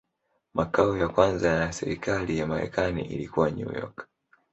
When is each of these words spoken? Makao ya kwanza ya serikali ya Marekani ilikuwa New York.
Makao 0.53 0.97
ya 0.97 1.09
kwanza 1.09 1.49
ya 1.49 1.71
serikali 1.73 2.37
ya 2.37 2.47
Marekani 2.47 3.05
ilikuwa 3.05 3.51
New 3.51 3.71
York. 3.75 4.07